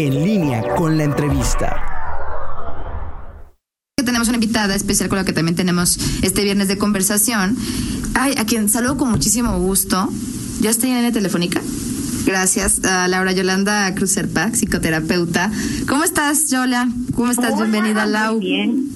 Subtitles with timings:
[0.00, 1.74] En línea con la entrevista.
[3.96, 7.56] Tenemos una invitada especial con la que también tenemos este viernes de conversación.
[8.14, 10.08] Ay, a quien saludo con muchísimo gusto.
[10.60, 11.60] ¿Ya está en la línea telefónica?
[12.26, 15.50] Gracias a Laura Yolanda Cruzerpac, psicoterapeuta.
[15.88, 16.88] ¿Cómo estás, Yola?
[17.16, 17.54] ¿Cómo estás?
[17.54, 18.36] Hola, Bienvenida, Lau.
[18.36, 18.88] Muy bien.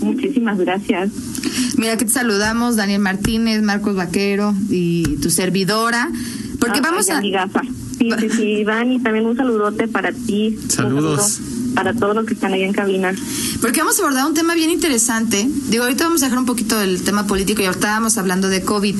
[0.00, 1.10] Muchísimas gracias.
[1.76, 6.10] Mira que te saludamos, Daniel Martínez, Marcos Vaquero y tu servidora.
[6.58, 7.18] Porque vamos a...
[7.18, 7.60] amigaza.
[7.98, 10.58] Sí, sí, sí, Dani, también un saludote para ti.
[10.68, 11.40] Saludos.
[11.76, 13.14] Para todos los que están ahí en cabina.
[13.60, 15.46] Porque vamos a abordar un tema bien interesante.
[15.68, 18.62] Digo, ahorita vamos a dejar un poquito del tema político y ahorita estábamos hablando de
[18.62, 18.96] COVID.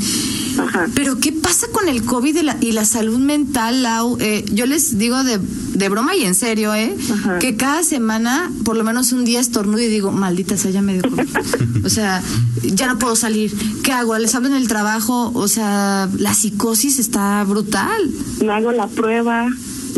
[0.59, 0.87] Ajá.
[0.95, 4.19] Pero, ¿qué pasa con el COVID y la, y la salud mental, Lau?
[4.21, 6.95] Eh, yo les digo de, de broma y en serio, ¿eh?
[7.13, 7.39] Ajá.
[7.39, 10.93] Que cada semana, por lo menos un día estornudo y digo, maldita sea, ya me
[10.95, 11.37] dio COVID.
[11.85, 12.23] o sea,
[12.63, 13.53] ya no puedo salir.
[13.83, 14.17] ¿Qué hago?
[14.19, 15.33] Les hablo en el trabajo.
[15.35, 18.11] O sea, la psicosis está brutal.
[18.45, 19.49] Me hago la prueba,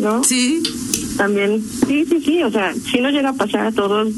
[0.00, 0.22] ¿no?
[0.24, 0.62] Sí.
[1.18, 4.08] También, sí, sí, sí, o sea, si nos llega a pasar a todos.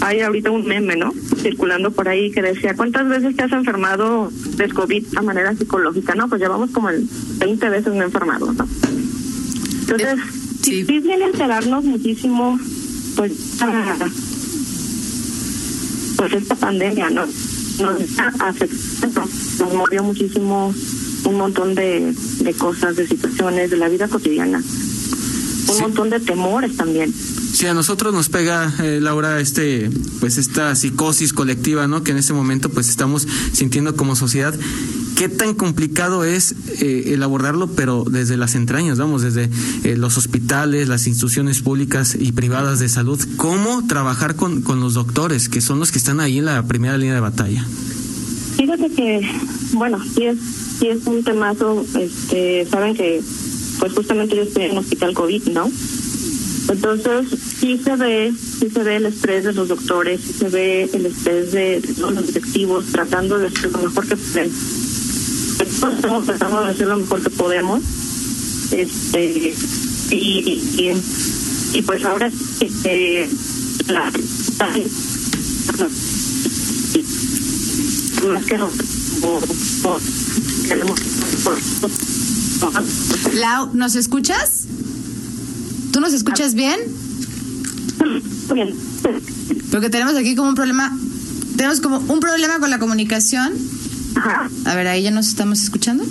[0.00, 1.14] Hay ahorita un meme, ¿no?
[1.40, 6.16] Circulando por ahí que decía, ¿cuántas veces te has enfermado del COVID a manera psicológica?
[6.16, 7.08] No, pues ya vamos como el
[7.38, 8.66] 20 veces me enfermado, ¿no?
[9.82, 10.18] Entonces,
[10.62, 10.84] sí.
[10.84, 12.58] sí, viene a enterarnos muchísimo,
[13.14, 13.96] pues, ah,
[16.16, 17.26] pues esta pandemia, ¿no?
[17.26, 19.22] Nos afectando,
[19.60, 20.74] nos movió muchísimo
[21.24, 24.60] un montón de, de cosas, de situaciones, de la vida cotidiana.
[25.72, 25.82] Un Sí.
[25.82, 27.12] montón de temores también.
[27.12, 32.02] Sí, a nosotros nos pega, eh, Laura, este, pues esta psicosis colectiva, ¿no?
[32.02, 34.54] Que en este momento, pues estamos sintiendo como sociedad.
[35.16, 39.50] ¿Qué tan complicado es eh, el abordarlo, pero desde las entrañas, vamos, desde
[39.84, 43.20] eh, los hospitales, las instituciones públicas y privadas de salud?
[43.36, 46.96] ¿Cómo trabajar con, con los doctores, que son los que están ahí en la primera
[46.96, 47.64] línea de batalla?
[48.56, 49.20] Fíjate que,
[49.74, 50.38] bueno, sí es,
[50.80, 53.20] sí es un temazo, este, saben que,
[53.78, 55.70] pues justamente yo estoy en hospital COVID, ¿no?
[56.68, 57.26] Entonces,
[57.60, 61.06] sí se ve, sí se ve el estrés de los doctores, sí se ve el
[61.06, 64.50] estrés de, de todos los directivos tratando de hacer lo mejor que pueden.
[65.80, 67.82] Todos estamos tratando de hacer lo mejor que podemos.
[68.70, 69.54] Este,
[70.10, 70.92] y, y,
[71.74, 72.30] y, pues ahora,
[72.60, 73.28] este,
[73.88, 74.10] la,
[78.28, 78.70] más que no,
[80.68, 81.00] queremos
[83.34, 84.64] Lau, ¿nos escuchas?
[85.92, 86.78] ¿Tú nos escuchas bien?
[88.54, 88.74] Bien.
[89.70, 90.96] Porque tenemos aquí como un problema,
[91.56, 93.52] tenemos como un problema con la comunicación.
[94.14, 94.50] Ajá.
[94.66, 96.04] A ver, ahí ya nos estamos escuchando.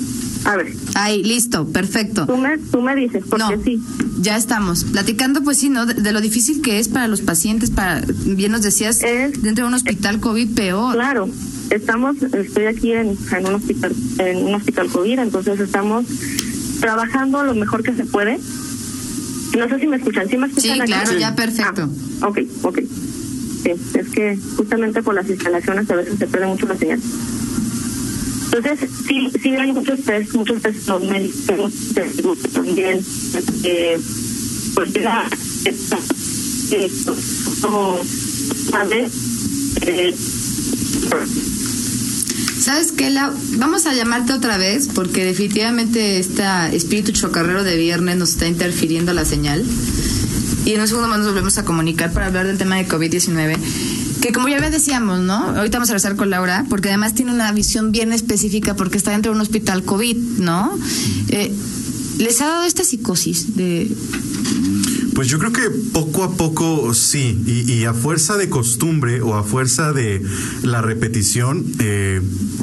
[0.44, 2.26] A ver, Ahí, listo, perfecto.
[2.26, 3.80] tú me, tú me dices, porque No, sí.
[4.22, 5.86] ya estamos platicando, pues sí, ¿no?
[5.86, 9.66] De, de lo difícil que es para los pacientes, para, bien nos decías, Es- dentro
[9.66, 10.96] de un hospital COVID peor.
[10.96, 11.30] Claro,
[11.70, 16.06] estamos, estoy aquí en, en un hospital, en un hospital COVID, entonces estamos
[16.82, 18.38] trabajando lo mejor que se puede.
[19.58, 20.92] No sé si me escuchan, ¿sí me escuchan Sí, aquí?
[20.92, 21.90] claro, ya perfecto.
[22.22, 22.80] Ah, ok, ok.
[23.64, 27.00] Sí, es que justamente por las instalaciones a veces se pierde mucho la señal.
[28.54, 31.72] Entonces, sí, sí hay muchos test, muchos test los médicos
[32.54, 33.00] también,
[33.64, 33.98] eh,
[34.76, 35.30] pues ya,
[35.66, 35.98] está,
[36.72, 36.92] eh,
[37.62, 38.00] como,
[38.72, 39.12] ¿sabes?
[39.84, 40.16] Eh,
[42.62, 43.34] ¿Sabes qué, Lau?
[43.58, 46.44] Vamos a llamarte otra vez porque definitivamente este
[46.76, 49.66] espíritu chocarrero de viernes nos está interfiriendo la señal.
[50.64, 53.58] Y en un segundo más nos volvemos a comunicar para hablar del tema de COVID-19.
[54.22, 55.38] Que como ya decíamos, ¿no?
[55.58, 59.10] Ahorita vamos a regresar con Laura, porque además tiene una visión bien específica porque está
[59.10, 60.72] dentro de un hospital COVID, ¿no?
[61.30, 61.52] Eh,
[62.20, 63.90] ¿Les ha dado esta psicosis de...
[65.22, 69.36] Pues yo creo que poco a poco sí, y, y a fuerza de costumbre o
[69.36, 70.20] a fuerza de
[70.64, 72.20] la repetición, eh,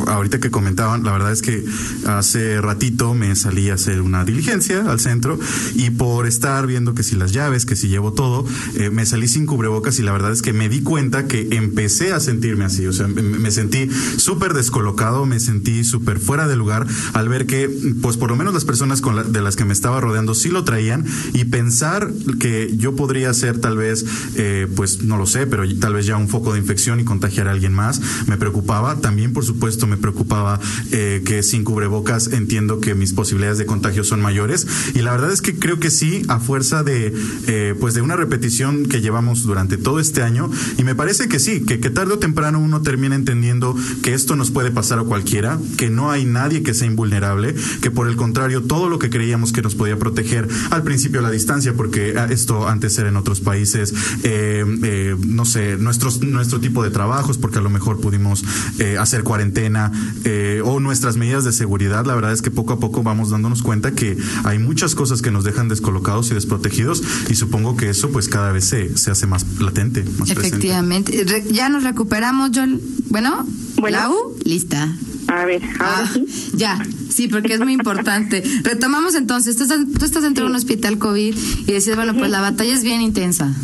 [0.09, 1.65] ahorita que comentaban, la verdad es que
[2.09, 5.39] hace ratito me salí a hacer una diligencia al centro
[5.77, 8.45] y por estar viendo que si las llaves, que si llevo todo,
[8.75, 12.13] eh, me salí sin cubrebocas y la verdad es que me di cuenta que empecé
[12.13, 16.57] a sentirme así, o sea, me, me sentí súper descolocado, me sentí súper fuera de
[16.57, 17.71] lugar al ver que,
[18.03, 20.49] pues por lo menos las personas con la- de las que me estaba rodeando sí
[20.49, 21.05] lo traían
[21.35, 24.05] y pensar que yo podría ser tal vez,
[24.37, 27.49] eh, pues no lo sé, pero tal vez ya un foco de infección y contagiar
[27.49, 28.97] a alguien más, me preocupaba.
[28.97, 30.61] También, por supuesto, me preocupaba
[30.93, 34.67] eh, que sin cubrebocas entiendo que mis posibilidades de contagio son mayores.
[34.95, 37.15] Y la verdad es que creo que sí, a fuerza de,
[37.47, 40.51] eh, pues de una repetición que llevamos durante todo este año.
[40.77, 44.37] Y me parece que sí, que, que tarde o temprano uno termina entendiendo que esto
[44.37, 48.17] nos puede pasar a cualquiera, que no hay nadie que sea invulnerable, que por el
[48.17, 52.29] contrario, todo lo que creíamos que nos podía proteger al principio la distancia, porque ah,
[52.39, 53.93] esto antes era en otros países,
[54.23, 58.45] eh, eh, no sé, nuestros, nuestro tipo de trabajos, porque a lo mejor pudimos
[58.79, 59.93] eh, hacer cuarentena
[60.25, 62.07] eh, o nuestras medidas de seguridad.
[62.07, 65.31] La verdad es que poco a poco vamos dándonos cuenta que hay muchas cosas que
[65.31, 69.27] nos dejan descolocados y desprotegidos y supongo que eso pues cada vez se, se hace
[69.27, 70.31] más latente, más.
[70.31, 71.25] Efectivamente.
[71.51, 72.81] Ya nos recuperamos, John.
[73.11, 73.45] Bueno,
[73.77, 73.99] Bueno.
[73.99, 74.37] ¿la U?
[74.45, 74.89] Lista.
[75.29, 76.25] A ver, ahora Ah, sí.
[76.55, 78.43] ya, sí, porque es muy importante.
[78.65, 81.37] Retomamos entonces, tú estás, tú estás dentro de un hospital COVID
[81.67, 83.55] y decías, bueno, pues la batalla es bien intensa.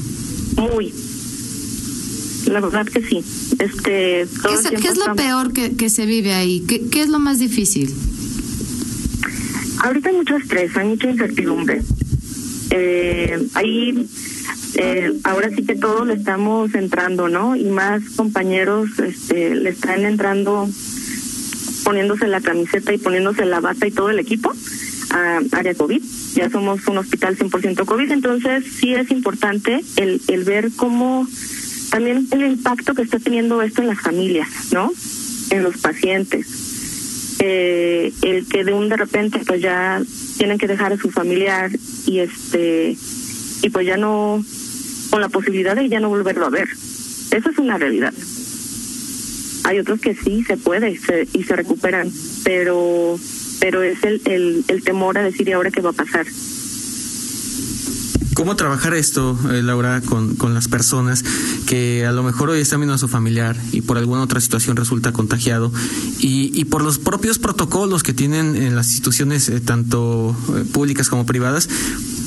[0.56, 0.93] Muy.
[2.46, 3.25] La verdad que sí.
[3.58, 6.61] Este, ¿Qué todo es, tiempo qué es lo estamos- peor que, que se vive ahí?
[6.69, 7.93] ¿Qué, ¿Qué es lo más difícil?
[9.78, 11.82] Ahorita hay mucho estrés, hay mucha incertidumbre.
[12.70, 14.06] Eh, ahí,
[14.75, 17.56] eh, ahora sí que todos le estamos entrando, ¿no?
[17.56, 20.69] Y más compañeros este, le están entrando
[21.84, 24.52] poniéndose la camiseta y poniéndose la bata y todo el equipo
[25.10, 26.02] a área COVID.
[26.34, 31.28] Ya somos un hospital 100% COVID, entonces sí es importante el, el ver cómo
[31.90, 34.90] también el impacto que está teniendo esto en las familias, ¿no?
[35.50, 36.75] En los pacientes
[37.40, 40.00] eh, el que de un de repente pues ya
[40.38, 41.70] tienen que dejar a su familiar
[42.06, 42.96] y este
[43.62, 44.42] y pues ya no
[45.10, 46.69] con la posibilidad de ya no volverlo a ver
[47.32, 48.14] eso es una realidad
[49.64, 52.11] hay otros que sí se puede se, y se recuperan
[52.44, 53.19] pero
[53.61, 56.26] pero es el, el, el temor a decir y ahora qué va a pasar
[58.34, 61.25] ¿Cómo trabajar esto, eh, Laura, con, con las personas
[61.66, 64.76] que a lo mejor hoy están viendo a su familiar y por alguna otra situación
[64.76, 65.72] resulta contagiado
[66.19, 71.08] y, y por los propios protocolos que tienen en las instituciones, eh, tanto eh, públicas
[71.08, 71.69] como privadas,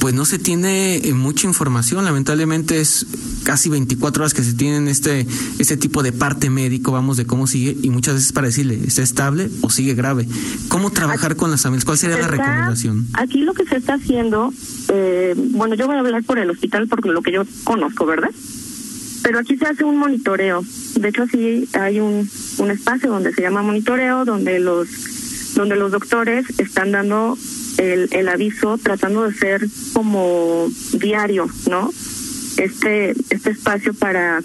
[0.07, 2.05] pues no se tiene eh, mucha información.
[2.05, 3.05] Lamentablemente es
[3.43, 5.27] casi 24 horas que se tienen este,
[5.59, 9.01] este tipo de parte médico, vamos, de cómo sigue y muchas veces para decirle, ¿está
[9.01, 10.25] estable o sigue grave?
[10.69, 11.83] ¿Cómo trabajar con las familias?
[11.83, 13.07] ¿Cuál sería Se la está- recomendación?
[13.15, 14.53] Aquí lo que se está haciendo,
[14.93, 18.29] eh, bueno, yo voy a hablar por el hospital porque lo que yo conozco, ¿verdad?
[19.23, 20.63] Pero aquí se hace un monitoreo.
[20.95, 22.29] De hecho, sí hay un,
[22.59, 24.87] un espacio donde se llama monitoreo, donde los
[25.55, 27.37] donde los doctores están dando
[27.77, 31.91] el, el aviso, tratando de ser como diario, ¿no?
[32.57, 34.41] Este este espacio para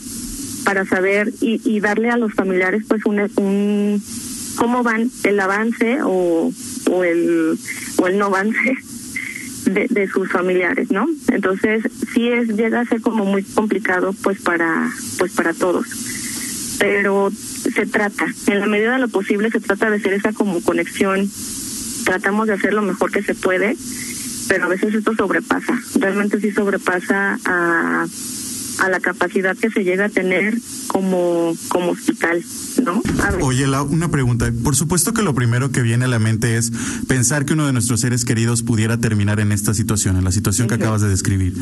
[0.64, 4.02] para saber y, y darle a los familiares pues un, un
[4.56, 6.52] cómo van el avance o,
[6.90, 7.58] o el
[7.99, 8.76] o el no avance
[9.67, 11.08] de, de sus familiares, ¿no?
[11.29, 15.87] Entonces sí es llega a ser como muy complicado pues para pues para todos,
[16.79, 20.61] pero se trata en la medida de lo posible se trata de hacer esa como
[20.62, 21.31] conexión,
[22.05, 23.77] tratamos de hacer lo mejor que se puede,
[24.49, 28.07] pero a veces esto sobrepasa, realmente sí sobrepasa a
[28.81, 30.55] a la capacidad que se llega a tener
[30.89, 32.43] como como hospital,
[32.84, 33.02] ¿no?
[33.43, 34.50] Oye, Lau, una pregunta.
[34.62, 36.73] Por supuesto que lo primero que viene a la mente es
[37.06, 40.69] pensar que uno de nuestros seres queridos pudiera terminar en esta situación, en la situación
[40.69, 41.55] que acabas de describir.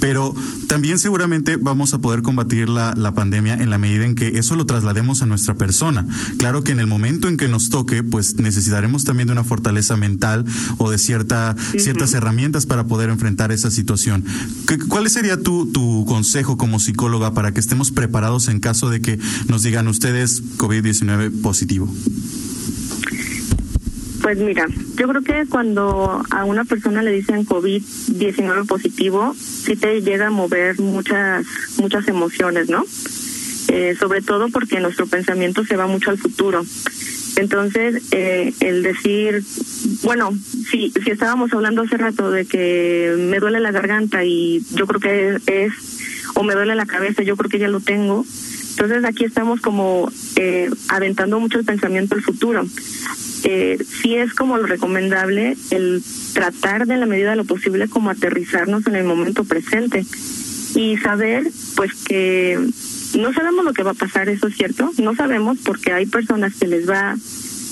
[0.00, 0.34] Pero
[0.68, 4.56] también seguramente vamos a poder combatir la, la pandemia en la medida en que eso
[4.56, 6.06] lo traslademos a nuestra persona.
[6.38, 9.96] Claro que en el momento en que nos toque, pues necesitaremos también de una fortaleza
[9.96, 10.44] mental
[10.78, 14.24] o de cierta, ciertas herramientas para poder enfrentar esa situación.
[14.66, 19.00] ¿Qué- ¿Cuál sería tu, tu consejo como psicóloga para que estemos preparados en caso de
[19.00, 21.88] que nos digan ustedes COVID-19 positivo?
[24.20, 24.66] Pues mira,
[24.96, 30.30] yo creo que cuando a una persona le dicen COVID-19 positivo, sí te llega a
[30.30, 31.46] mover muchas
[31.78, 32.84] muchas emociones, ¿no?
[33.68, 36.62] Eh, sobre todo porque nuestro pensamiento se va mucho al futuro.
[37.36, 39.42] Entonces, eh, el decir,
[40.02, 40.36] bueno,
[40.70, 45.00] si, si estábamos hablando hace rato de que me duele la garganta y yo creo
[45.00, 45.72] que es,
[46.34, 48.26] o me duele la cabeza, yo creo que ya lo tengo.
[48.78, 52.64] Entonces aquí estamos como eh, aventando mucho el pensamiento al futuro.
[53.42, 56.00] Eh, sí es como lo recomendable el
[56.32, 60.06] tratar de la medida de lo posible como aterrizarnos en el momento presente
[60.76, 62.56] y saber pues que
[63.18, 66.54] no sabemos lo que va a pasar, eso es cierto, no sabemos porque hay personas
[66.54, 67.16] que les va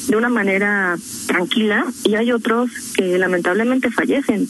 [0.08, 0.96] de una manera
[1.28, 4.48] tranquila y hay otros que lamentablemente fallecen.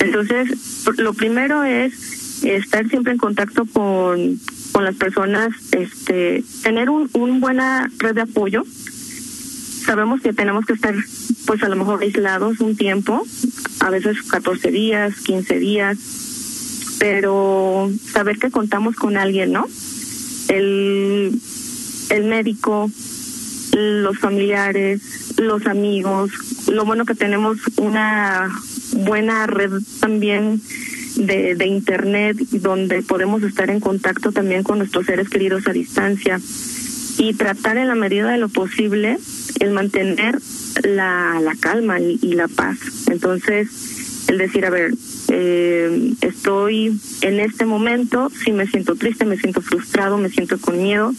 [0.00, 4.38] Entonces, lo primero es estar siempre en contacto con,
[4.74, 8.64] con las personas, este, tener un, un buena red de apoyo.
[9.86, 10.92] Sabemos que tenemos que estar,
[11.46, 13.22] pues a lo mejor aislados un tiempo,
[13.78, 15.96] a veces 14 días, 15 días,
[16.98, 19.68] pero saber que contamos con alguien, ¿no?
[20.48, 21.40] El,
[22.10, 22.90] el médico,
[23.76, 25.02] los familiares,
[25.36, 26.32] los amigos,
[26.66, 28.50] lo bueno que tenemos una
[28.92, 30.60] buena red también
[31.16, 36.40] de, internet donde podemos estar en contacto también con nuestros seres queridos a distancia
[37.18, 39.18] y tratar en la medida de lo posible
[39.60, 40.38] el mantener
[40.82, 42.78] la, la calma y, la paz.
[43.08, 44.92] Entonces, el decir, a ver,
[45.28, 50.82] eh, estoy en este momento, si me siento triste, me siento frustrado, me siento con
[50.82, 51.12] miedo,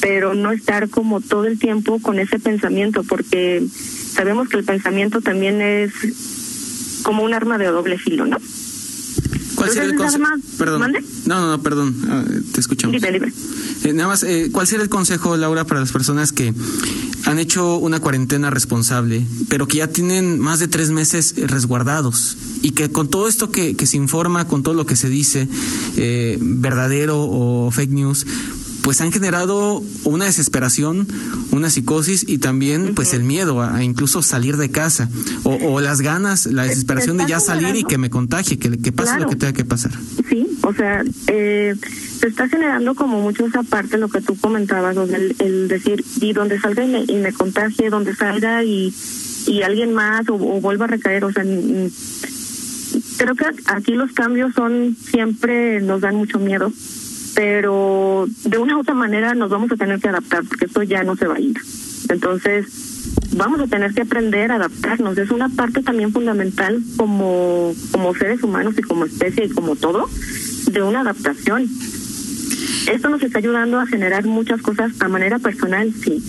[0.00, 5.20] pero no estar como todo el tiempo con ese pensamiento, porque sabemos que el pensamiento
[5.20, 5.92] también es
[7.02, 8.38] como un arma de doble filo, ¿no?
[9.64, 10.24] ¿Cuál sería el consejo?
[10.58, 10.92] Perdón.
[11.26, 11.94] No, no, no, perdón.
[12.08, 13.02] Ah, te escuchamos.
[13.02, 16.54] Eh, nada más, eh, ¿cuál sería el consejo, Laura, para las personas que
[17.24, 22.36] han hecho una cuarentena responsable, pero que ya tienen más de tres meses eh, resguardados
[22.62, 25.48] y que con todo esto que, que se informa, con todo lo que se dice,
[25.96, 28.26] eh, verdadero o fake news,
[28.84, 31.08] pues han generado una desesperación,
[31.50, 35.08] una psicosis y también pues el miedo a, incluso salir de casa
[35.42, 39.18] o, las ganas, la desesperación de ya salir y que me contagie, que, que pase
[39.18, 39.92] lo que tenga que pasar.
[40.28, 41.74] Sí, o sea, eh,
[42.20, 44.96] se está generando como mucho esa parte, lo que tú comentabas,
[45.38, 48.94] el, decir, y donde salga y me, y me contagie, donde salga y,
[49.46, 51.42] y alguien más o, o vuelva a recaer, o sea,
[53.16, 56.70] creo que aquí los cambios son siempre nos dan mucho miedo
[57.34, 61.02] pero de una u otra manera nos vamos a tener que adaptar porque esto ya
[61.02, 61.56] no se va a ir.
[62.08, 62.66] Entonces,
[63.32, 65.18] vamos a tener que aprender a adaptarnos.
[65.18, 70.08] Es una parte también fundamental como, como seres humanos y como especie y como todo,
[70.70, 71.68] de una adaptación.
[72.90, 76.22] Esto nos está ayudando a generar muchas cosas a manera personal, sí.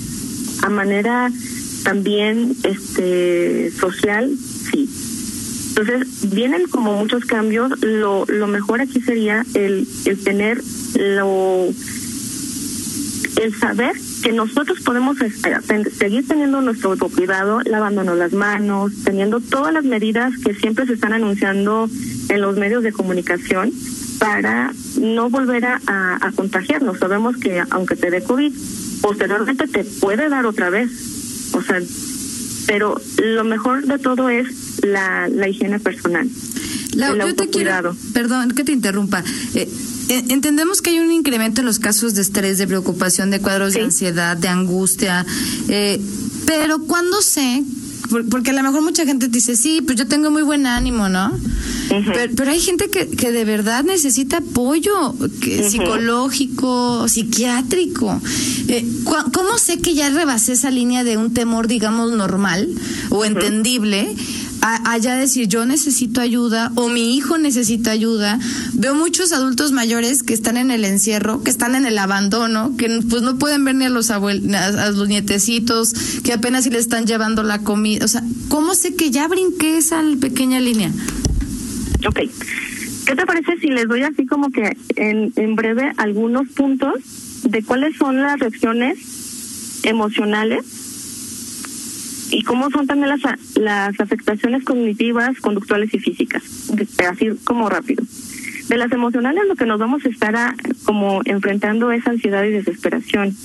[0.63, 1.29] A manera
[1.83, 4.31] también este social,
[4.71, 4.89] sí.
[5.77, 7.71] Entonces, vienen como muchos cambios.
[7.81, 10.61] Lo, lo mejor aquí sería el, el tener
[10.95, 11.69] lo
[13.41, 19.83] el saber que nosotros podemos seguir teniendo nuestro autocuidado, lavándonos las manos, teniendo todas las
[19.83, 21.89] medidas que siempre se están anunciando
[22.29, 23.71] en los medios de comunicación
[24.19, 26.99] para no volver a, a, contagiarnos.
[26.99, 28.53] Sabemos que aunque te dé COVID,
[29.01, 31.51] posteriormente te puede dar otra vez.
[31.53, 31.81] O sea,
[32.67, 36.29] pero lo mejor de todo es la, la higiene personal.
[36.93, 37.95] el autocuidado.
[38.13, 39.23] perdón que te interrumpa.
[39.53, 39.69] Eh,
[40.09, 43.73] eh, entendemos que hay un incremento en los casos de estrés, de preocupación, de cuadros
[43.73, 45.25] de ansiedad, de angustia,
[45.67, 45.99] eh,
[46.45, 47.63] pero cuando sé,
[48.29, 51.37] porque a lo mejor mucha gente dice, sí, pues yo tengo muy buen ánimo, ¿no?
[52.35, 55.15] pero, hay gente que, que de verdad necesita apoyo
[55.69, 58.19] psicológico, psiquiátrico.
[58.67, 62.69] Eh, ¿Cómo sé que ya rebasé esa línea de un temor, digamos, normal
[63.09, 64.15] o entendible?
[64.65, 68.39] Allá decir yo necesito ayuda o mi hijo necesita ayuda.
[68.73, 73.01] Veo muchos adultos mayores que están en el encierro, que están en el abandono, que
[73.09, 75.93] pues no pueden ver ni a los abuelos, a los nietecitos,
[76.23, 78.05] que apenas si le están llevando la comida.
[78.05, 80.91] O sea, ¿cómo sé que ya brinqué esa pequeña línea?
[82.07, 82.19] Ok.
[83.05, 86.93] ¿Qué te parece si les doy así como que en, en breve algunos puntos
[87.43, 88.97] de cuáles son las reacciones
[89.83, 90.84] emocionales
[92.31, 93.21] y cómo son también las,
[93.55, 96.43] las afectaciones cognitivas, conductuales y físicas,
[97.09, 98.03] así como rápido.
[98.67, 100.55] De las emocionales lo que nos vamos a estar
[100.85, 103.35] como enfrentando es ansiedad y desesperación.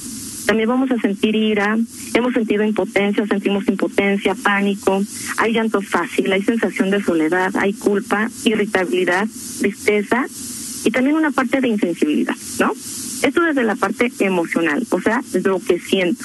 [0.46, 1.76] También vamos a sentir ira,
[2.14, 5.02] hemos sentido impotencia, sentimos impotencia, pánico,
[5.36, 9.28] hay llanto fácil, hay sensación de soledad, hay culpa, irritabilidad,
[9.60, 10.24] tristeza
[10.84, 12.72] y también una parte de insensibilidad, ¿no?
[13.22, 16.24] Esto desde la parte emocional, o sea, lo que siento.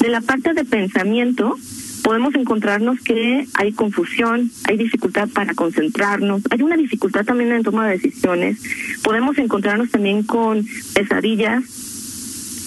[0.00, 1.56] De la parte de pensamiento,
[2.02, 7.86] podemos encontrarnos que hay confusión, hay dificultad para concentrarnos, hay una dificultad también en toma
[7.86, 8.58] de decisiones,
[9.02, 11.64] podemos encontrarnos también con pesadillas.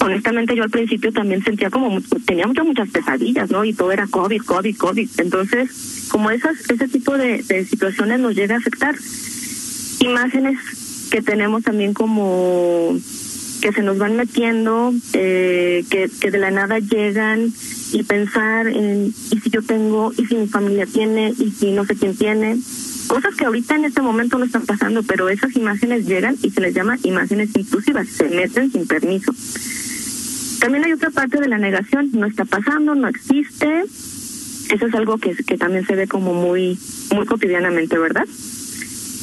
[0.00, 3.64] Honestamente yo al principio también sentía como, tenía muchas, muchas pesadillas, ¿no?
[3.64, 5.10] Y todo era COVID, COVID, COVID.
[5.18, 8.94] Entonces, como esas, ese tipo de, de situaciones nos llega a afectar.
[10.00, 10.58] Imágenes
[11.10, 12.98] que tenemos también como
[13.64, 17.50] que se nos van metiendo, eh, que, que de la nada llegan
[17.92, 21.86] y pensar en, y si yo tengo, y si mi familia tiene, y si no
[21.86, 22.58] sé quién tiene.
[23.08, 26.60] Cosas que ahorita en este momento no están pasando, pero esas imágenes llegan y se
[26.60, 29.32] les llama imágenes intrusivas, se meten sin permiso.
[30.60, 33.84] También hay otra parte de la negación, no está pasando, no existe.
[34.74, 36.78] Eso es algo que, que también se ve como muy,
[37.14, 38.26] muy cotidianamente, ¿verdad?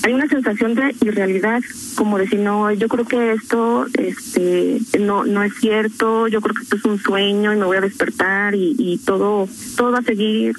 [0.03, 1.61] Hay una sensación de irrealidad,
[1.95, 6.63] como decir, no, yo creo que esto este, no, no es cierto, yo creo que
[6.63, 10.03] esto es un sueño y me voy a despertar y, y todo, todo va a
[10.03, 10.55] seguir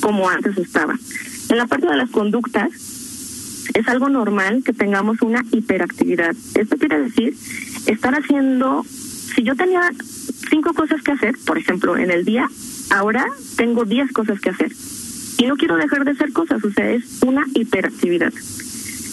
[0.00, 0.94] como antes estaba.
[1.48, 2.70] En la parte de las conductas,
[3.74, 6.34] es algo normal que tengamos una hiperactividad.
[6.54, 7.34] Esto quiere decir
[7.86, 9.82] estar haciendo, si yo tenía
[10.50, 12.48] cinco cosas que hacer, por ejemplo, en el día,
[12.90, 13.24] ahora
[13.56, 14.72] tengo diez cosas que hacer.
[15.40, 18.32] Y no quiero dejar de hacer cosas, o sea, es una hiperactividad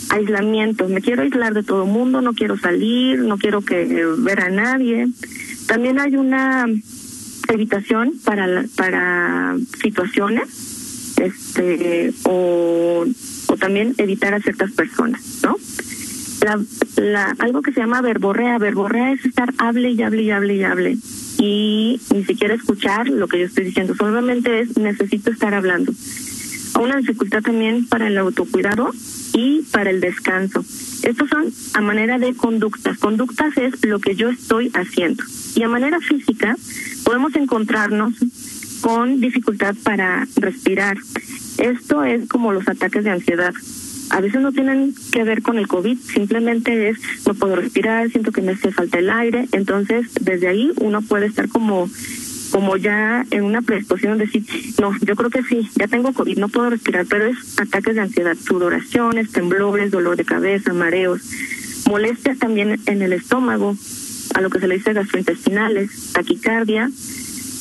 [0.10, 4.42] aislamiento, me quiero aislar de todo el mundo, no quiero salir, no quiero que ver
[4.42, 5.08] a nadie.
[5.68, 6.66] También hay una
[7.50, 13.06] evitación para para situaciones este o
[13.48, 15.56] o también evitar a ciertas personas, ¿no?
[16.46, 16.60] La,
[16.98, 20.64] la, algo que se llama verborrea, verborrea es estar hable y hable y hable y
[20.64, 20.98] hable
[21.40, 25.94] y ni siquiera escuchar lo que yo estoy diciendo, solamente es necesito estar hablando.
[26.80, 28.92] Una dificultad también para el autocuidado
[29.34, 30.64] y para el descanso.
[31.04, 32.98] Estos son a manera de conductas.
[32.98, 35.24] Conductas es lo que yo estoy haciendo.
[35.56, 36.56] Y a manera física
[37.04, 38.14] podemos encontrarnos
[38.82, 40.98] con dificultad para respirar.
[41.58, 43.54] Esto es como los ataques de ansiedad.
[44.10, 48.32] A veces no tienen que ver con el COVID, simplemente es no puedo respirar, siento
[48.32, 49.48] que me hace falta el aire.
[49.52, 51.90] Entonces, desde ahí uno puede estar como
[52.52, 54.44] como ya en una predisposición de decir,
[54.80, 58.02] no, yo creo que sí, ya tengo COVID, no puedo respirar, pero es ataques de
[58.02, 61.22] ansiedad, sudoraciones, temblores, dolor de cabeza, mareos,
[61.88, 63.76] molestias también en el estómago,
[64.34, 66.90] a lo que se le dice gastrointestinales, taquicardia,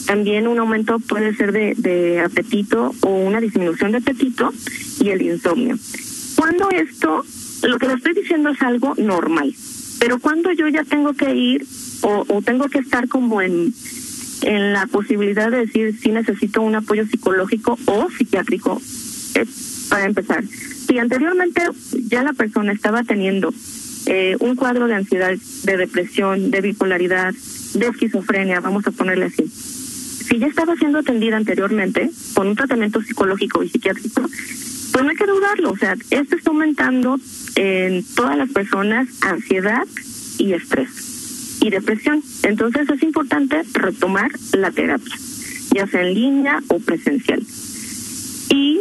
[0.07, 4.53] también un aumento puede ser de, de apetito o una disminución de apetito
[5.01, 5.77] y el insomnio.
[6.37, 7.25] Cuando esto,
[7.63, 9.55] lo que le estoy diciendo es algo normal,
[9.99, 11.67] pero cuando yo ya tengo que ir
[12.03, 13.73] o, tengo que estar como en
[14.43, 18.81] en la posibilidad de decir si necesito un apoyo psicológico o psiquiátrico
[19.35, 19.47] eh,
[19.89, 20.45] para empezar.
[20.45, 21.63] Si anteriormente
[22.09, 23.53] ya la persona estaba teniendo
[24.07, 27.35] eh, un cuadro de ansiedad, de depresión, de bipolaridad,
[27.75, 29.49] de esquizofrenia, vamos a ponerle así.
[29.49, 34.23] Si ya estaba siendo atendida anteriormente con un tratamiento psicológico y psiquiátrico,
[34.97, 35.73] pues no hay que dudarlo.
[35.73, 37.19] O sea, esto está aumentando
[37.55, 39.87] en todas las personas ansiedad
[40.39, 42.23] y estrés y depresión.
[42.45, 45.15] Entonces es importante retomar la terapia,
[45.75, 47.43] ya sea en línea o presencial.
[48.49, 48.81] Y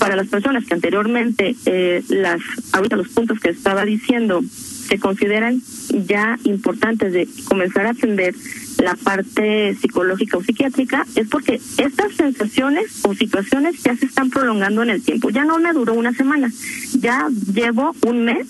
[0.00, 2.40] para las personas que anteriormente, eh, las
[2.72, 5.62] ahorita los puntos que estaba diciendo, se consideran
[6.08, 8.34] ya importantes de comenzar a atender
[8.82, 14.82] la parte psicológica o psiquiátrica, es porque estas sensaciones o situaciones ya se están prolongando
[14.82, 15.30] en el tiempo.
[15.30, 16.50] Ya no me duró una semana,
[16.98, 18.46] ya llevo un mes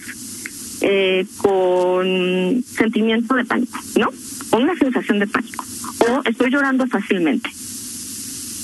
[0.81, 4.09] eh, con sentimiento de pánico, ¿no?
[4.51, 5.65] O una sensación de pánico.
[6.09, 7.51] O estoy llorando fácilmente.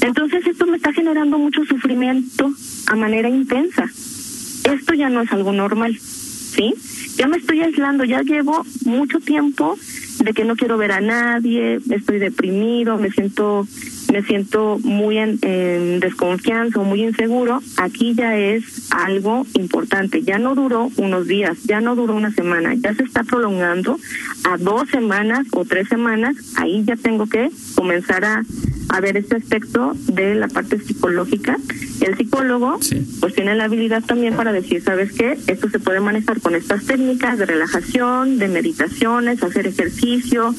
[0.00, 2.52] Entonces esto me está generando mucho sufrimiento
[2.86, 3.84] a manera intensa.
[4.64, 6.74] Esto ya no es algo normal, ¿sí?
[7.16, 9.76] Ya me estoy aislando, ya llevo mucho tiempo
[10.18, 13.66] de que no quiero ver a nadie, estoy deprimido, me siento
[14.12, 20.22] me siento muy en, en desconfianza o muy inseguro, aquí ya es algo importante.
[20.22, 23.98] Ya no duró unos días, ya no duró una semana, ya se está prolongando
[24.44, 26.36] a dos semanas o tres semanas.
[26.56, 28.42] Ahí ya tengo que comenzar a,
[28.88, 31.56] a ver este aspecto de la parte psicológica.
[32.00, 32.78] El psicólogo
[33.20, 35.36] pues tiene la habilidad también para decir, ¿sabes qué?
[35.46, 40.54] Esto se puede manejar con estas técnicas de relajación, de meditaciones, hacer ejercicio,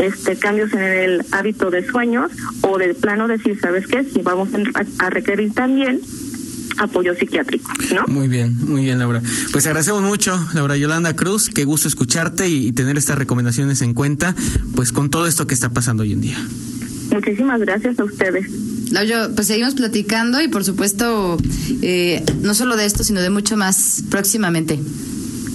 [0.00, 2.32] este cambios en el hábito de sueños
[2.62, 4.04] o del plano decir, ¿sabes qué?
[4.04, 4.48] Si vamos
[4.98, 6.00] a, requerir también
[6.78, 8.06] apoyo psiquiátrico, ¿no?
[8.06, 9.20] Muy bien, muy bien, Laura.
[9.52, 14.34] Pues agradecemos mucho, Laura Yolanda Cruz, qué gusto escucharte y, tener estas recomendaciones en cuenta,
[14.74, 16.38] pues con todo esto que está pasando hoy en día.
[17.12, 18.46] Muchísimas gracias a ustedes.
[18.92, 21.36] Laura, pues seguimos platicando y por supuesto,
[21.82, 24.78] eh, no solo de esto, sino de mucho más próximamente.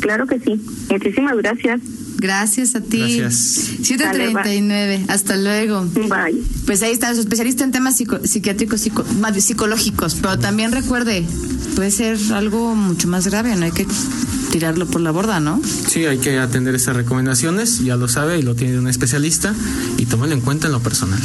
[0.01, 0.61] Claro que sí.
[0.89, 1.81] Muchísimas gracias.
[2.17, 3.17] Gracias a ti.
[3.17, 3.77] Gracias.
[3.83, 5.05] 739.
[5.07, 5.85] Hasta luego.
[5.85, 6.41] Bye.
[6.65, 8.81] Pues ahí está, su especialista en temas psiquiátricos,
[9.39, 10.15] psicológicos.
[10.15, 11.25] Pero también recuerde,
[11.75, 13.85] puede ser algo mucho más grave, no hay que
[14.51, 15.61] tirarlo por la borda, ¿no?
[15.87, 19.53] Sí, hay que atender esas recomendaciones, ya lo sabe y lo tiene un especialista
[19.97, 21.19] y tómalo en cuenta en lo personal.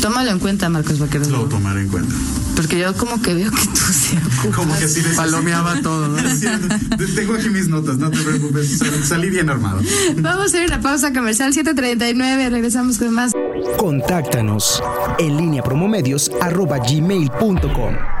[0.00, 1.28] Tómalo en cuenta, Marcos Vaquero.
[1.28, 2.14] Lo tomaré en cuenta.
[2.56, 6.16] Porque yo como que veo que tú se Como que sí Palomeaba todo, ¿no?
[7.14, 9.80] Tengo aquí mis notas, no te preocupes, salí bien armado.
[10.16, 13.32] Vamos a hacer una pausa comercial 739, regresamos con más.
[13.76, 14.82] Contáctanos
[15.18, 18.19] en línea promomedios arroba gmail.com.